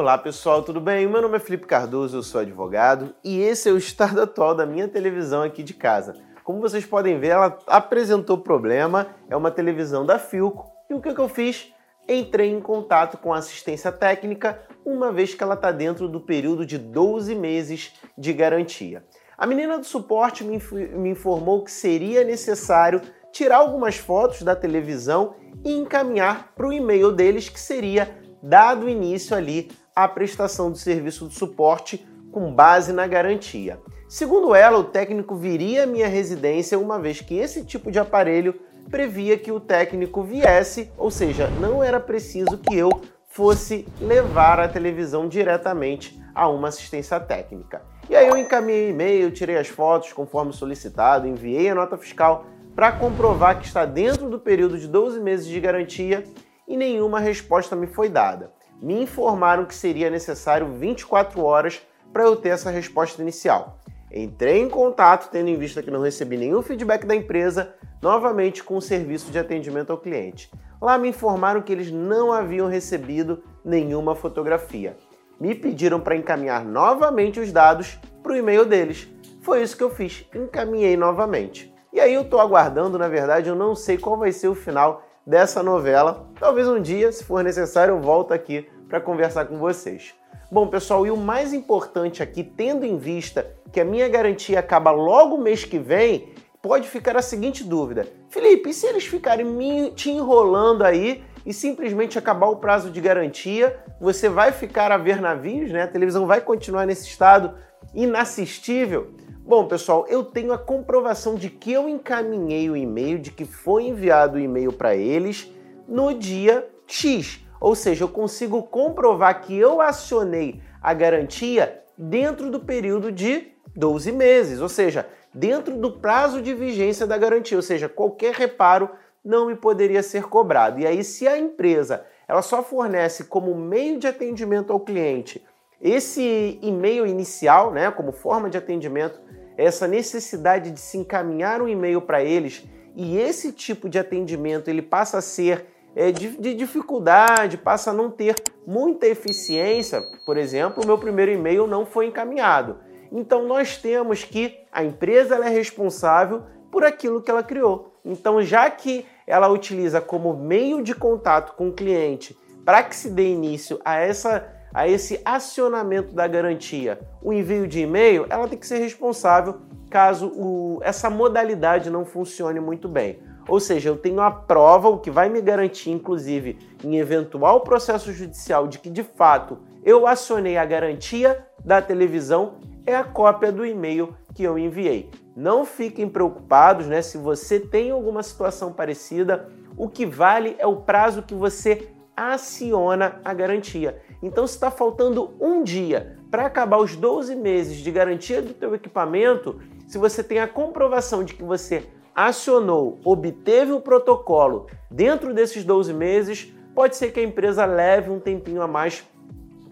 [0.00, 1.06] Olá pessoal, tudo bem?
[1.06, 4.64] Meu nome é Felipe Cardoso, eu sou advogado e esse é o estado atual da
[4.64, 6.14] minha televisão aqui de casa.
[6.42, 11.12] Como vocês podem ver, ela apresentou problema, é uma televisão da Filco e o que,
[11.12, 11.70] que eu fiz?
[12.08, 16.64] Entrei em contato com a assistência técnica, uma vez que ela está dentro do período
[16.64, 19.04] de 12 meses de garantia.
[19.36, 20.58] A menina do suporte me,
[20.96, 27.12] me informou que seria necessário tirar algumas fotos da televisão e encaminhar para o e-mail
[27.12, 29.70] deles, que seria dado início ali
[30.04, 33.80] à prestação do serviço de suporte com base na garantia.
[34.08, 38.54] Segundo ela, o técnico viria à minha residência uma vez que esse tipo de aparelho
[38.90, 42.90] previa que o técnico viesse, ou seja, não era preciso que eu
[43.28, 47.82] fosse levar a televisão diretamente a uma assistência técnica.
[48.08, 52.90] E aí eu encaminhei e-mail, tirei as fotos conforme solicitado, enviei a nota fiscal para
[52.90, 56.24] comprovar que está dentro do período de 12 meses de garantia
[56.66, 58.52] e nenhuma resposta me foi dada.
[58.80, 63.78] Me informaram que seria necessário 24 horas para eu ter essa resposta inicial.
[64.10, 68.76] Entrei em contato, tendo em vista que não recebi nenhum feedback da empresa, novamente com
[68.76, 70.50] o serviço de atendimento ao cliente.
[70.80, 74.96] Lá me informaram que eles não haviam recebido nenhuma fotografia.
[75.38, 79.08] Me pediram para encaminhar novamente os dados para o e-mail deles.
[79.42, 81.72] Foi isso que eu fiz, encaminhei novamente.
[81.92, 85.02] E aí eu estou aguardando, na verdade, eu não sei qual vai ser o final
[85.30, 86.28] dessa novela.
[86.40, 90.12] Talvez um dia, se for necessário, eu volto aqui para conversar com vocês.
[90.50, 94.90] Bom, pessoal, e o mais importante aqui, tendo em vista que a minha garantia acaba
[94.90, 99.92] logo mês que vem, pode ficar a seguinte dúvida: Felipe, e se eles ficarem me,
[99.92, 105.20] te enrolando aí e simplesmente acabar o prazo de garantia, você vai ficar a ver
[105.20, 105.84] navios, né?
[105.84, 107.54] A televisão vai continuar nesse estado
[107.94, 109.14] inassistível?
[109.50, 113.88] Bom, pessoal, eu tenho a comprovação de que eu encaminhei o e-mail, de que foi
[113.88, 115.52] enviado o e-mail para eles
[115.88, 117.44] no dia X.
[117.60, 124.12] Ou seja, eu consigo comprovar que eu acionei a garantia dentro do período de 12
[124.12, 128.88] meses, ou seja, dentro do prazo de vigência da garantia, ou seja, qualquer reparo
[129.24, 130.78] não me poderia ser cobrado.
[130.78, 135.44] E aí, se a empresa ela só fornece como meio de atendimento ao cliente
[135.80, 139.18] esse e-mail inicial, né, como forma de atendimento,
[139.60, 142.64] essa necessidade de se encaminhar um e-mail para eles
[142.96, 147.94] e esse tipo de atendimento ele passa a ser é, de, de, dificuldade, passa a
[147.94, 150.02] não ter muita eficiência.
[150.24, 152.78] Por exemplo, o meu primeiro e-mail não foi encaminhado.
[153.12, 158.00] Então nós temos que a empresa é responsável por aquilo que ela criou.
[158.04, 163.10] Então, já que ela utiliza como meio de contato com o cliente para que se
[163.10, 168.58] dê início a, essa, a esse acionamento da garantia, o envio de e-mail, ela tem
[168.58, 169.60] que ser responsável
[169.90, 173.18] caso o, essa modalidade não funcione muito bem.
[173.48, 178.12] Ou seja, eu tenho a prova, o que vai me garantir, inclusive, em eventual processo
[178.12, 182.54] judicial, de que de fato eu acionei a garantia da televisão,
[182.86, 185.10] é a cópia do e-mail que eu enviei.
[185.34, 187.02] Não fiquem preocupados, né?
[187.02, 191.88] Se você tem alguma situação parecida, o que vale é o prazo que você
[192.28, 194.00] aciona a garantia.
[194.22, 198.74] Então, se está faltando um dia para acabar os 12 meses de garantia do teu
[198.74, 199.58] equipamento,
[199.88, 205.94] se você tem a comprovação de que você acionou, obteve o protocolo dentro desses 12
[205.94, 209.02] meses, pode ser que a empresa leve um tempinho a mais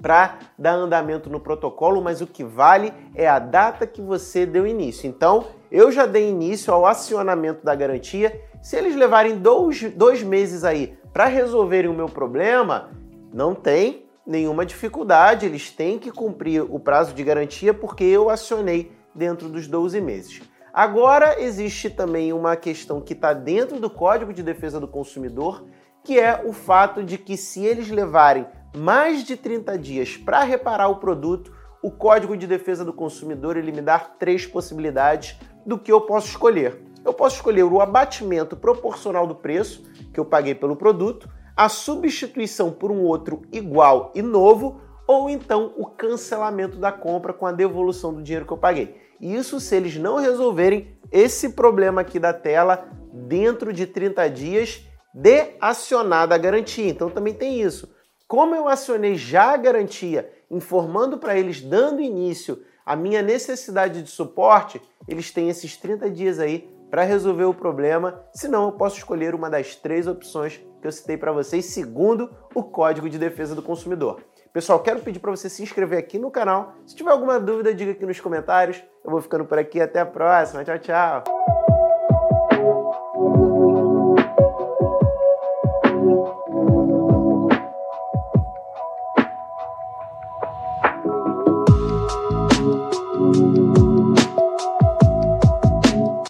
[0.00, 4.66] para dar andamento no protocolo, mas o que vale é a data que você deu
[4.66, 5.08] início.
[5.08, 8.40] Então, eu já dei início ao acionamento da garantia.
[8.62, 12.90] Se eles levarem dois, dois meses aí para resolverem o meu problema,
[13.32, 18.92] não tem nenhuma dificuldade, eles têm que cumprir o prazo de garantia porque eu acionei
[19.14, 20.42] dentro dos 12 meses.
[20.72, 25.64] Agora existe também uma questão que está dentro do Código de Defesa do Consumidor,
[26.04, 28.46] que é o fato de que se eles levarem
[28.76, 31.52] mais de 30 dias para reparar o produto,
[31.82, 36.28] o Código de Defesa do Consumidor ele me dá três possibilidades do que eu posso
[36.28, 36.82] escolher.
[37.08, 39.82] Eu posso escolher o abatimento proporcional do preço
[40.12, 41.26] que eu paguei pelo produto,
[41.56, 47.46] a substituição por um outro igual e novo, ou então o cancelamento da compra com
[47.46, 48.94] a devolução do dinheiro que eu paguei.
[49.18, 55.54] Isso se eles não resolverem esse problema aqui da tela dentro de 30 dias de
[55.62, 56.90] acionada a garantia.
[56.90, 57.88] Então também tem isso.
[58.26, 64.10] Como eu acionei já a garantia, informando para eles, dando início à minha necessidade de
[64.10, 64.78] suporte,
[65.08, 68.22] eles têm esses 30 dias aí para resolver o problema.
[68.32, 72.62] Senão, eu posso escolher uma das três opções que eu citei para vocês, segundo o
[72.62, 74.22] Código de Defesa do Consumidor.
[74.52, 76.74] Pessoal, quero pedir para você se inscrever aqui no canal.
[76.86, 78.82] Se tiver alguma dúvida, diga aqui nos comentários.
[79.04, 79.80] Eu vou ficando por aqui.
[79.80, 80.64] Até a próxima.
[80.64, 81.77] Tchau, tchau.